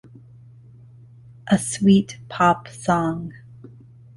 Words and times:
A 1.45 1.59
sweet 1.59 2.17
pop 2.27 2.67
song. 2.67 3.33